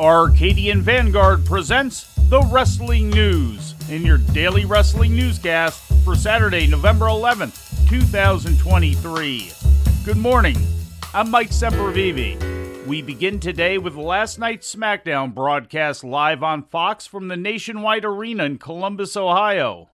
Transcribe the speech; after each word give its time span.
Arcadian 0.00 0.80
Vanguard 0.80 1.44
presents 1.44 2.14
the 2.28 2.40
Wrestling 2.52 3.10
News 3.10 3.74
in 3.90 4.06
your 4.06 4.18
daily 4.18 4.64
wrestling 4.64 5.16
newscast 5.16 5.82
for 6.04 6.14
Saturday, 6.14 6.68
November 6.68 7.06
11th, 7.06 7.88
2023. 7.88 9.50
Good 10.04 10.16
morning. 10.16 10.56
I'm 11.12 11.32
Mike 11.32 11.50
Sempervive. 11.50 12.86
We 12.86 13.02
begin 13.02 13.40
today 13.40 13.76
with 13.76 13.96
last 13.96 14.38
night's 14.38 14.72
SmackDown 14.72 15.34
broadcast 15.34 16.04
live 16.04 16.44
on 16.44 16.62
Fox 16.62 17.08
from 17.08 17.26
the 17.26 17.36
Nationwide 17.36 18.04
Arena 18.04 18.44
in 18.44 18.58
Columbus, 18.58 19.16
Ohio. 19.16 19.90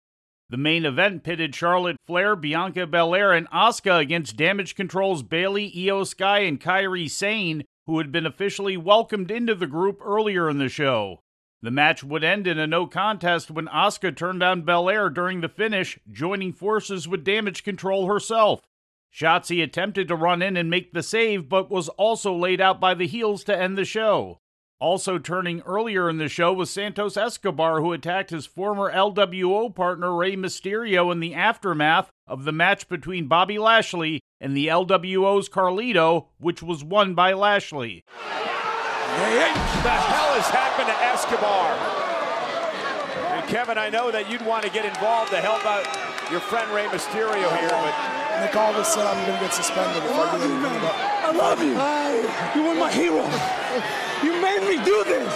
The 0.49 0.57
main 0.57 0.83
event 0.83 1.23
pitted 1.23 1.54
Charlotte 1.54 1.97
Flair, 2.07 2.36
Bianca 2.36 2.88
Belair, 2.88 3.33
and 3.33 3.47
Asuka 3.52 3.99
against 3.99 4.36
Damage 4.36 4.74
Control's 4.74 5.21
Bayley, 5.21 5.71
Iyo 5.71 6.07
Sky, 6.07 6.39
and 6.39 6.60
Kairi 6.60 7.07
Sane, 7.07 7.65
who 7.85 7.97
had 7.97 8.11
been 8.11 8.25
officially 8.25 8.77
welcomed 8.77 9.31
into 9.31 9.55
the 9.55 9.67
group 9.67 9.99
earlier 10.03 10.49
in 10.49 10.57
the 10.57 10.69
show. 10.69 11.21
The 11.61 11.71
match 11.71 12.04
would 12.04 12.23
end 12.23 12.47
in 12.47 12.57
a 12.57 12.65
no 12.65 12.87
contest 12.87 13.51
when 13.51 13.67
Asuka 13.67 14.15
turned 14.15 14.39
down 14.39 14.63
Belair 14.63 15.09
during 15.09 15.41
the 15.41 15.49
finish, 15.49 15.99
joining 16.11 16.54
forces 16.54 17.07
with 17.07 17.23
Damage 17.23 17.63
Control 17.63 18.07
herself. 18.07 18.61
Shotzi 19.13 19.61
attempted 19.61 20.07
to 20.07 20.15
run 20.15 20.41
in 20.41 20.57
and 20.57 20.69
make 20.69 20.93
the 20.93 21.04
save, 21.04 21.47
but 21.49 21.69
was 21.69 21.89
also 21.89 22.33
laid 22.33 22.61
out 22.61 22.79
by 22.79 22.93
the 22.93 23.07
heels 23.07 23.43
to 23.43 23.57
end 23.57 23.77
the 23.77 23.85
show. 23.85 24.40
Also 24.81 25.19
turning 25.19 25.61
earlier 25.61 26.09
in 26.09 26.17
the 26.17 26.27
show 26.27 26.51
was 26.51 26.71
Santos 26.71 27.15
Escobar, 27.15 27.81
who 27.81 27.93
attacked 27.93 28.31
his 28.31 28.47
former 28.47 28.91
LWO 28.91 29.73
partner 29.75 30.15
Rey 30.15 30.35
Mysterio 30.35 31.11
in 31.11 31.19
the 31.19 31.35
aftermath 31.35 32.09
of 32.25 32.45
the 32.45 32.52
match 32.52 32.89
between 32.89 33.27
Bobby 33.27 33.59
Lashley 33.59 34.21
and 34.39 34.57
the 34.57 34.65
LWO's 34.65 35.47
Carlito, 35.47 36.29
which 36.39 36.63
was 36.63 36.83
won 36.83 37.13
by 37.13 37.31
Lashley. 37.31 38.03
Hey, 38.25 39.53
the 39.83 39.93
hell 39.93 40.33
has 40.33 40.49
happened 40.49 40.88
to 40.88 40.97
Escobar? 41.13 41.77
And 43.38 43.47
Kevin, 43.47 43.77
I 43.77 43.89
know 43.89 44.09
that 44.09 44.31
you'd 44.31 44.43
want 44.43 44.66
to 44.66 44.71
get 44.71 44.85
involved 44.85 45.29
to 45.29 45.38
help 45.38 45.63
out 45.63 45.85
your 46.31 46.39
friend 46.39 46.71
Rey 46.73 46.85
Mysterio 46.85 47.45
here, 47.59 47.69
but 47.69 48.41
Nick 48.41 48.55
Aldis 48.55 48.88
said 48.88 49.05
I'm 49.05 49.23
going 49.27 49.38
to 49.38 49.45
get 49.45 49.53
suspended 49.53 50.01
I 50.01 50.38
do 50.38 50.43
anything 50.43 50.75
about 50.81 50.97
I 51.21 51.31
love 51.38 51.61
you. 51.61 51.77
You 52.57 52.67
were 52.67 52.75
my 52.81 52.91
hero. 52.91 53.21
You 54.23 54.41
made 54.72 54.80
me 54.80 54.86
do 54.86 55.03
this. 55.03 55.27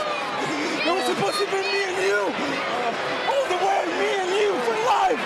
It 0.86 0.92
was 0.96 1.04
supposed 1.12 1.40
to 1.44 1.46
be 1.52 1.60
me 1.60 1.82
and 1.92 1.98
you. 2.08 2.24
Uh, 2.24 3.32
all 3.36 3.46
the 3.52 3.60
way, 3.60 3.80
me 4.00 4.10
and 4.24 4.32
you 4.32 4.52
for 4.64 4.76
life. 4.88 5.20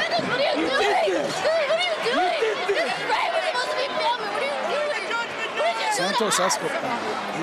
Goodness, 0.00 0.24
what 0.24 0.40
are 0.40 0.56
you, 0.56 0.64
You 0.64 0.68
doing? 0.72 0.80
did 0.80 0.96
this. 1.12 1.34
Dude, 1.36 1.60
what 1.68 1.76
are 1.76 1.84
you 1.84 1.96
doing? 2.08 2.32
did 2.40 2.56
this 2.56 2.80
this. 2.80 2.88
is 2.88 3.04
right. 3.04 3.28
We're 3.36 3.44
supposed 3.52 3.70
to 3.70 3.76
be 3.76 3.88
filming. 4.00 4.32
What 4.32 4.40
are 4.40 4.48
you 4.48 4.64
doing? 4.72 4.92
What 5.12 5.76
did 5.76 5.76
you 5.76 5.92
Santos 5.92 6.36
do? 6.36 6.42
Escobar. 6.48 6.80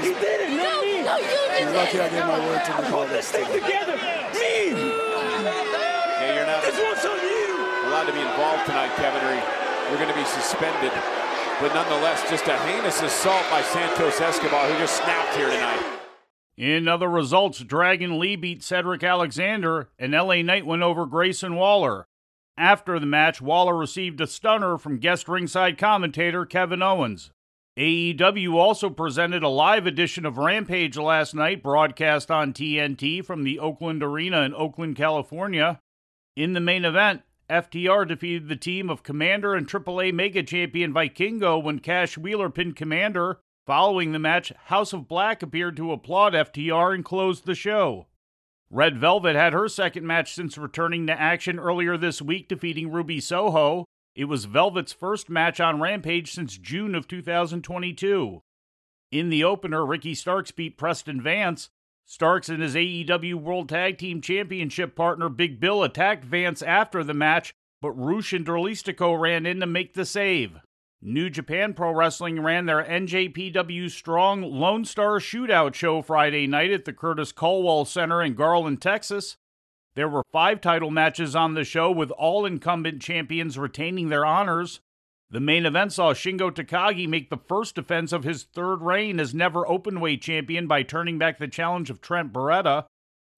He 0.01 0.11
did 0.17 0.37
it, 0.41 0.51
not 0.57 0.81
me. 0.81 1.05
No, 1.05 1.13
you 1.21 1.29
did 1.29 1.61
he's 1.61 1.73
lucky 1.77 1.97
I 2.01 2.09
gave 2.09 2.25
my 2.25 2.39
word 2.41 2.61
to 2.65 2.71
Nick 2.73 2.89
Put 2.89 2.97
Aldis. 2.97 3.13
this 3.13 3.27
thing 3.29 3.45
together. 3.53 3.95
Me. 4.33 4.73
yeah, 4.73 6.33
you're 6.33 6.49
not 6.49 6.65
This 6.65 6.77
one's 6.81 7.05
on 7.05 7.19
you. 7.21 7.53
allowed 7.93 8.09
to 8.09 8.15
be 8.17 8.21
involved 8.25 8.65
tonight, 8.65 8.89
Kevin, 8.97 9.21
or 9.21 9.33
you're 9.37 10.01
going 10.01 10.09
to 10.09 10.17
be 10.17 10.25
suspended. 10.25 10.91
But 11.59 11.73
nonetheless, 11.73 12.29
just 12.29 12.47
a 12.47 12.55
heinous 12.55 13.01
assault 13.01 13.43
by 13.49 13.63
Santos 13.63 14.21
Escobar, 14.21 14.67
who 14.67 14.77
just 14.77 14.97
snapped 14.97 15.35
here 15.35 15.49
tonight. 15.49 15.99
In 16.55 16.87
other 16.87 17.09
results, 17.09 17.59
Dragon 17.59 18.19
Lee 18.19 18.35
beat 18.35 18.63
Cedric 18.63 19.03
Alexander, 19.03 19.89
and 19.97 20.13
LA 20.13 20.43
Knight 20.43 20.67
went 20.67 20.83
over 20.83 21.07
Grayson 21.07 21.55
Waller. 21.55 22.05
After 22.57 22.99
the 22.99 23.05
match, 23.07 23.41
Waller 23.41 23.75
received 23.75 24.21
a 24.21 24.27
stunner 24.27 24.77
from 24.77 24.99
guest 24.99 25.27
ringside 25.27 25.79
commentator 25.79 26.45
Kevin 26.45 26.83
Owens. 26.83 27.31
AEW 27.77 28.53
also 28.53 28.89
presented 28.89 29.43
a 29.43 29.49
live 29.49 29.85
edition 29.85 30.25
of 30.25 30.39
Rampage 30.39 30.97
last 30.97 31.35
night, 31.35 31.61
broadcast 31.61 32.31
on 32.31 32.53
TNT 32.53 33.23
from 33.23 33.43
the 33.43 33.59
Oakland 33.59 34.01
Arena 34.01 34.41
in 34.41 34.53
Oakland, 34.53 34.95
California. 34.95 35.79
In 36.35 36.53
the 36.53 36.59
main 36.59 36.85
event, 36.85 37.21
FTR 37.49 38.07
defeated 38.07 38.49
the 38.49 38.55
team 38.55 38.89
of 38.89 39.03
Commander 39.03 39.55
and 39.55 39.67
AAA 39.67 40.13
Mega 40.13 40.43
Champion 40.43 40.93
Vikingo 40.93 41.61
when 41.61 41.79
Cash 41.79 42.17
Wheeler 42.17 42.49
pinned 42.49 42.75
Commander. 42.75 43.39
Following 43.65 44.11
the 44.11 44.19
match, 44.19 44.51
House 44.65 44.93
of 44.93 45.07
Black 45.07 45.41
appeared 45.41 45.75
to 45.77 45.91
applaud 45.91 46.33
FTR 46.33 46.93
and 46.93 47.05
closed 47.05 47.45
the 47.45 47.55
show. 47.55 48.07
Red 48.69 48.97
Velvet 48.97 49.35
had 49.35 49.53
her 49.53 49.69
second 49.69 50.05
match 50.05 50.33
since 50.33 50.57
returning 50.57 51.07
to 51.07 51.19
action 51.19 51.57
earlier 51.57 51.95
this 51.95 52.21
week, 52.21 52.49
defeating 52.49 52.91
Ruby 52.91 53.21
Soho. 53.21 53.85
It 54.13 54.25
was 54.25 54.45
Velvet's 54.45 54.91
first 54.91 55.29
match 55.29 55.59
on 55.59 55.79
Rampage 55.79 56.33
since 56.33 56.57
June 56.57 56.95
of 56.95 57.07
2022. 57.07 58.41
In 59.11 59.29
the 59.29 59.43
opener, 59.45 59.85
Ricky 59.85 60.15
Starks 60.15 60.51
beat 60.51 60.77
Preston 60.77 61.21
Vance. 61.21 61.69
Starks 62.09 62.47
and 62.47 62.63
his 62.63 62.73
AEW 62.73 63.33
World 63.33 63.67
Tag 63.67 63.97
Team 63.97 64.21
Championship 64.21 64.95
partner 64.95 65.27
Big 65.27 65.59
Bill 65.59 65.83
attacked 65.83 66.23
Vance 66.23 66.61
after 66.61 67.03
the 67.03 67.13
match, 67.13 67.53
but 67.81 67.91
Rush 67.91 68.31
and 68.31 68.45
Dralistico 68.45 69.19
ran 69.19 69.45
in 69.45 69.59
to 69.59 69.65
make 69.65 69.93
the 69.93 70.05
save. 70.05 70.57
New 71.01 71.29
Japan 71.29 71.73
Pro 71.73 71.91
Wrestling 71.91 72.41
ran 72.41 72.65
their 72.65 72.81
NJPW 72.81 73.91
Strong 73.91 74.43
Lone 74.43 74.85
Star 74.85 75.19
Shootout 75.19 75.73
show 75.73 76.01
Friday 76.01 76.47
night 76.47 76.71
at 76.71 76.85
the 76.85 76.93
Curtis 76.93 77.33
Culwell 77.33 77.83
Center 77.83 78.21
in 78.21 78.35
Garland, 78.35 78.81
Texas. 78.81 79.35
There 79.95 80.07
were 80.07 80.23
five 80.31 80.61
title 80.61 80.91
matches 80.91 81.35
on 81.35 81.55
the 81.55 81.65
show, 81.65 81.91
with 81.91 82.11
all 82.11 82.45
incumbent 82.45 83.01
champions 83.01 83.59
retaining 83.59 84.07
their 84.07 84.25
honors. 84.25 84.79
The 85.29 85.39
main 85.41 85.65
event 85.65 85.91
saw 85.91 86.13
Shingo 86.13 86.51
Takagi 86.51 87.07
make 87.07 87.29
the 87.29 87.37
first 87.37 87.75
defense 87.75 88.13
of 88.13 88.23
his 88.23 88.43
third 88.43 88.81
reign 88.81 89.19
as 89.19 89.33
never 89.33 89.65
openweight 89.65 90.21
champion 90.21 90.67
by 90.67 90.83
turning 90.83 91.17
back 91.17 91.37
the 91.37 91.49
challenge 91.49 91.89
of 91.89 91.99
Trent 91.99 92.31
Beretta. 92.31 92.85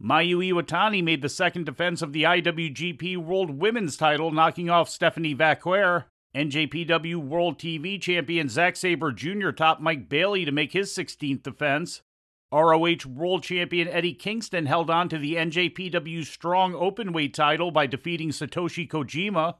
Mayu 0.01 0.37
Iwatani 0.37 1.03
made 1.03 1.21
the 1.21 1.29
second 1.29 1.65
defense 1.65 2.01
of 2.01 2.13
the 2.13 2.23
IWGP 2.23 3.17
World 3.17 3.59
Women's 3.59 3.97
title, 3.97 4.31
knocking 4.31 4.69
off 4.69 4.89
Stephanie 4.89 5.35
Vaquer. 5.35 6.05
NJPW 6.35 7.15
World 7.15 7.57
TV 7.57 7.99
Champion 7.99 8.49
Zack 8.49 8.75
Sabre 8.75 9.11
Jr. 9.11 9.49
topped 9.49 9.81
Mike 9.81 10.07
Bailey 10.07 10.45
to 10.45 10.51
make 10.51 10.73
his 10.73 10.95
16th 10.95 11.41
defense. 11.41 12.03
ROH 12.51 13.07
World 13.07 13.41
Champion 13.41 13.87
Eddie 13.87 14.13
Kingston 14.13 14.67
held 14.67 14.91
on 14.91 15.09
to 15.09 15.17
the 15.17 15.33
NJPW 15.35 16.23
Strong 16.23 16.73
Openweight 16.73 17.33
title 17.33 17.71
by 17.71 17.87
defeating 17.87 18.29
Satoshi 18.29 18.87
Kojima. 18.87 19.55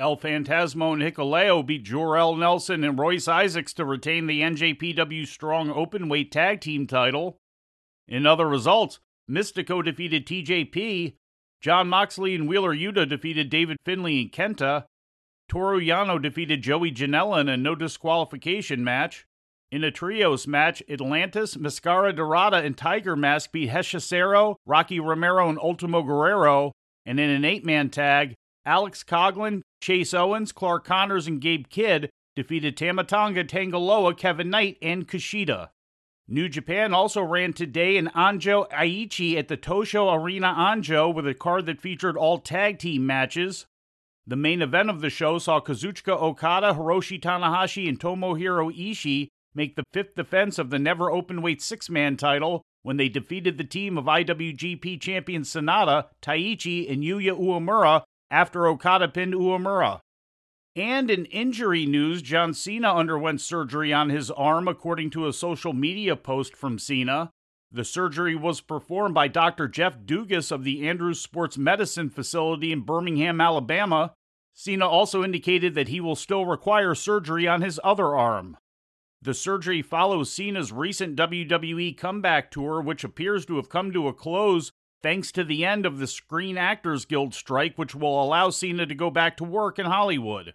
El 0.00 0.16
Fantasmo 0.16 0.94
and 0.94 1.02
Hikuleo 1.02 1.64
beat 1.64 1.84
Jorel 1.84 2.38
Nelson 2.38 2.82
and 2.82 2.98
Royce 2.98 3.28
Isaacs 3.28 3.74
to 3.74 3.84
retain 3.84 4.26
the 4.26 4.40
NJPW 4.40 5.26
Strong 5.26 5.68
Openweight 5.68 6.30
Tag 6.30 6.62
Team 6.62 6.86
title. 6.86 7.36
In 8.08 8.26
other 8.26 8.48
results, 8.48 8.98
Místico 9.30 9.84
defeated 9.84 10.26
TJP, 10.26 11.14
Jon 11.60 11.88
Moxley 11.88 12.34
and 12.34 12.48
Wheeler 12.48 12.74
Yuta 12.74 13.06
defeated 13.06 13.50
David 13.50 13.76
Finlay 13.84 14.22
and 14.22 14.32
Kenta, 14.32 14.86
Toru 15.50 15.80
Yano 15.80 16.22
defeated 16.22 16.62
Joey 16.62 16.92
Janela 16.92 17.40
in 17.40 17.48
a 17.48 17.56
no 17.56 17.74
disqualification 17.74 18.84
match. 18.84 19.26
In 19.72 19.84
a 19.84 19.90
trios 19.90 20.46
match, 20.46 20.82
Atlantis, 20.88 21.58
Mascara 21.58 22.12
Dorada, 22.12 22.56
and 22.58 22.76
Tiger 22.76 23.16
Mask 23.16 23.52
beat 23.52 23.68
Hechicero, 23.68 24.56
Rocky 24.64 24.98
Romero, 24.98 25.48
and 25.48 25.58
Ultimo 25.58 26.02
Guerrero. 26.02 26.72
And 27.04 27.18
in 27.18 27.30
an 27.30 27.44
eight 27.44 27.64
man 27.64 27.90
tag, 27.90 28.34
Alex 28.64 29.02
Coughlin, 29.02 29.62
Chase 29.80 30.12
Owens, 30.12 30.52
Clark 30.52 30.84
Connors, 30.84 31.26
and 31.26 31.40
Gabe 31.40 31.68
Kidd 31.68 32.10
defeated 32.36 32.76
Tama 32.76 33.04
Tonga, 33.04 33.44
Tangaloa, 33.44 34.16
Kevin 34.16 34.50
Knight, 34.50 34.76
and 34.82 35.08
Kushida. 35.08 35.70
New 36.28 36.48
Japan 36.48 36.94
also 36.94 37.22
ran 37.22 37.52
today 37.52 37.96
in 37.96 38.06
Anjo 38.08 38.70
Aichi 38.70 39.36
at 39.36 39.48
the 39.48 39.56
Tosho 39.56 40.14
Arena 40.14 40.54
Anjo 40.56 41.12
with 41.12 41.26
a 41.26 41.34
card 41.34 41.66
that 41.66 41.80
featured 41.80 42.16
all 42.16 42.38
tag 42.38 42.78
team 42.78 43.04
matches. 43.04 43.66
The 44.26 44.36
main 44.36 44.62
event 44.62 44.90
of 44.90 45.00
the 45.00 45.10
show 45.10 45.38
saw 45.38 45.60
Kazuchika 45.60 46.22
Okada, 46.22 46.74
Hiroshi 46.74 47.20
Tanahashi, 47.20 47.88
and 47.88 47.98
Tomohiro 47.98 48.72
Ishii 48.72 49.26
make 49.56 49.74
the 49.74 49.82
fifth 49.92 50.14
defense 50.14 50.58
of 50.58 50.70
the 50.70 50.78
never 50.78 51.06
openweight 51.06 51.60
six 51.60 51.90
man 51.90 52.16
title 52.16 52.62
when 52.82 52.96
they 52.96 53.08
defeated 53.08 53.58
the 53.58 53.64
team 53.64 53.98
of 53.98 54.04
IWGP 54.04 55.00
champion 55.00 55.42
Sanada, 55.42 56.06
Taichi, 56.22 56.90
and 56.90 57.02
Yuya 57.02 57.36
Uemura 57.36 58.04
after 58.30 58.66
Okada 58.66 59.08
pinned 59.08 59.34
Uemura. 59.34 60.00
And 60.76 61.10
in 61.10 61.24
injury 61.26 61.84
news, 61.84 62.22
John 62.22 62.54
Cena 62.54 62.94
underwent 62.94 63.40
surgery 63.40 63.92
on 63.92 64.08
his 64.10 64.30
arm, 64.30 64.68
according 64.68 65.10
to 65.10 65.26
a 65.26 65.32
social 65.32 65.72
media 65.72 66.14
post 66.14 66.56
from 66.56 66.78
Cena. 66.78 67.30
The 67.72 67.84
surgery 67.84 68.34
was 68.34 68.60
performed 68.60 69.14
by 69.14 69.28
Dr. 69.28 69.68
Jeff 69.68 69.98
Dugas 70.04 70.50
of 70.50 70.64
the 70.64 70.88
Andrews 70.88 71.20
Sports 71.20 71.58
Medicine 71.58 72.10
Facility 72.10 72.72
in 72.72 72.80
Birmingham, 72.80 73.40
Alabama. 73.40 74.14
Cena 74.54 74.86
also 74.86 75.24
indicated 75.24 75.74
that 75.74 75.88
he 75.88 76.00
will 76.00 76.16
still 76.16 76.46
require 76.46 76.94
surgery 76.94 77.46
on 77.46 77.62
his 77.62 77.80
other 77.82 78.16
arm. 78.16 78.56
The 79.22 79.34
surgery 79.34 79.82
follows 79.82 80.32
Cena's 80.32 80.72
recent 80.72 81.16
WWE 81.16 81.96
comeback 81.96 82.50
tour, 82.50 82.80
which 82.80 83.04
appears 83.04 83.44
to 83.46 83.56
have 83.56 83.68
come 83.68 83.92
to 83.92 84.08
a 84.08 84.14
close 84.14 84.72
thanks 85.02 85.32
to 85.32 85.44
the 85.44 85.64
end 85.64 85.86
of 85.86 85.98
the 85.98 86.06
Screen 86.06 86.58
Actors 86.58 87.04
Guild 87.04 87.34
strike, 87.34 87.76
which 87.76 87.94
will 87.94 88.22
allow 88.22 88.50
Cena 88.50 88.86
to 88.86 88.94
go 88.94 89.10
back 89.10 89.36
to 89.38 89.44
work 89.44 89.78
in 89.78 89.86
Hollywood. 89.86 90.54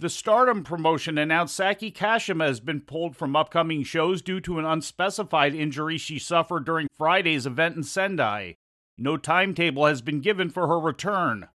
The 0.00 0.08
Stardom 0.08 0.62
promotion 0.62 1.18
announced 1.18 1.56
Saki 1.56 1.90
Kashima 1.90 2.46
has 2.46 2.60
been 2.60 2.82
pulled 2.82 3.16
from 3.16 3.34
upcoming 3.34 3.82
shows 3.82 4.22
due 4.22 4.40
to 4.42 4.60
an 4.60 4.64
unspecified 4.64 5.56
injury 5.56 5.98
she 5.98 6.20
suffered 6.20 6.64
during 6.64 6.86
Friday's 6.96 7.46
event 7.46 7.76
in 7.76 7.82
Sendai. 7.82 8.54
No 8.96 9.16
timetable 9.16 9.86
has 9.86 10.00
been 10.00 10.20
given 10.20 10.50
for 10.50 10.68
her 10.68 10.78
return. 10.78 11.48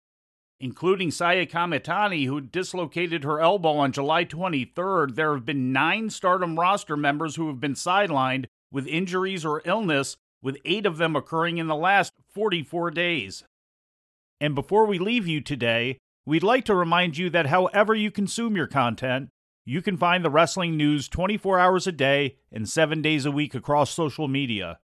Including 0.59 1.09
Saya 1.09 1.45
Kamitani, 1.45 2.25
who 2.25 2.41
dislocated 2.41 3.23
her 3.23 3.39
elbow 3.39 3.77
on 3.77 3.93
July 3.93 4.25
23rd, 4.25 5.15
there 5.15 5.33
have 5.33 5.45
been 5.45 5.71
nine 5.71 6.09
Stardom 6.09 6.59
roster 6.59 6.97
members 6.97 7.35
who 7.35 7.47
have 7.47 7.61
been 7.61 7.75
sidelined 7.75 8.45
with 8.71 8.87
injuries 8.87 9.45
or 9.45 9.61
illness, 9.65 10.17
with 10.43 10.57
eight 10.65 10.85
of 10.85 10.97
them 10.97 11.15
occurring 11.15 11.57
in 11.57 11.67
the 11.67 11.75
last 11.75 12.13
44 12.35 12.91
days. 12.91 13.43
And 14.39 14.53
before 14.53 14.85
we 14.85 14.99
leave 14.99 15.25
you 15.25 15.39
today, 15.41 15.97
we'd 16.25 16.43
like 16.43 16.65
to 16.65 16.75
remind 16.75 17.17
you 17.17 17.29
that 17.29 17.47
however 17.47 17.95
you 17.95 18.11
consume 18.11 18.55
your 18.55 18.67
content, 18.67 19.29
you 19.65 19.81
can 19.81 19.95
find 19.95 20.23
the 20.23 20.29
wrestling 20.29 20.75
news 20.75 21.07
24 21.07 21.57
hours 21.57 21.87
a 21.87 21.93
day 21.93 22.35
and 22.51 22.67
7 22.67 23.01
days 23.01 23.25
a 23.25 23.31
week 23.31 23.55
across 23.55 23.91
social 23.91 24.27
media. 24.27 24.79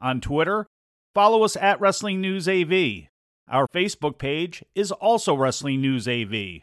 On 0.00 0.20
Twitter, 0.20 0.66
follow 1.14 1.42
us 1.42 1.56
at 1.56 1.80
Wrestling 1.80 2.20
News 2.20 2.46
AV. 2.46 3.08
Our 3.50 3.66
Facebook 3.74 4.18
page 4.18 4.62
is 4.74 4.92
also 4.92 5.34
Wrestling 5.34 5.80
News 5.80 6.06
AV. 6.06 6.60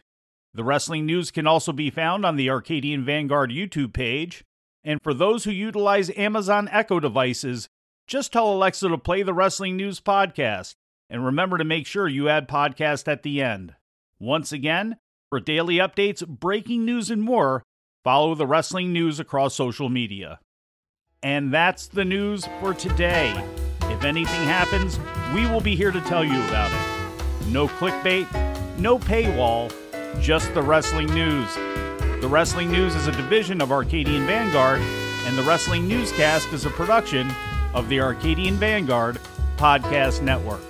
The 0.53 0.63
Wrestling 0.63 1.07
News 1.07 1.31
can 1.31 1.47
also 1.47 1.73
be 1.73 1.89
found 1.89 2.25
on 2.25 2.35
the 2.35 2.49
Arcadian 2.51 3.03
Vanguard 3.03 3.49
YouTube 3.49 3.91
page. 3.91 4.45
And 4.83 5.01
for 5.01 5.15
those 5.15 5.43
who 5.43 5.51
utilize 5.51 6.15
Amazon 6.15 6.69
Echo 6.71 6.99
devices, 6.99 7.67
just 8.07 8.31
tell 8.31 8.53
Alexa 8.53 8.87
to 8.87 8.97
play 8.97 9.23
the 9.23 9.33
Wrestling 9.33 9.75
News 9.75 9.99
podcast. 9.99 10.75
And 11.09 11.25
remember 11.25 11.57
to 11.57 11.63
make 11.63 11.85
sure 11.85 12.07
you 12.07 12.29
add 12.29 12.47
podcast 12.47 13.07
at 13.07 13.23
the 13.23 13.41
end. 13.41 13.75
Once 14.19 14.51
again, 14.51 14.97
for 15.29 15.39
daily 15.39 15.75
updates, 15.75 16.27
breaking 16.27 16.85
news, 16.85 17.11
and 17.11 17.21
more, 17.21 17.63
follow 18.03 18.33
the 18.33 18.47
wrestling 18.47 18.91
news 18.91 19.19
across 19.19 19.55
social 19.55 19.89
media. 19.89 20.39
And 21.21 21.53
that's 21.53 21.87
the 21.87 22.05
news 22.05 22.47
for 22.59 22.73
today. 22.73 23.33
If 23.83 24.03
anything 24.03 24.43
happens, 24.43 24.99
we 25.33 25.47
will 25.47 25.61
be 25.61 25.75
here 25.75 25.91
to 25.91 26.01
tell 26.01 26.23
you 26.23 26.43
about 26.45 26.71
it. 26.71 27.47
No 27.47 27.67
clickbait, 27.67 28.27
no 28.79 28.97
paywall, 28.97 29.71
just 30.21 30.53
the 30.53 30.61
wrestling 30.61 31.07
news. 31.13 31.53
The 32.21 32.29
Wrestling 32.29 32.71
News 32.71 32.95
is 32.95 33.07
a 33.07 33.11
division 33.11 33.61
of 33.61 33.71
Arcadian 33.71 34.25
Vanguard, 34.25 34.81
and 35.25 35.37
the 35.37 35.43
Wrestling 35.43 35.87
Newscast 35.87 36.51
is 36.53 36.65
a 36.65 36.71
production 36.71 37.29
of 37.75 37.87
the 37.89 37.99
Arcadian 37.99 38.55
Vanguard 38.55 39.19
Podcast 39.57 40.21
Network. 40.21 40.61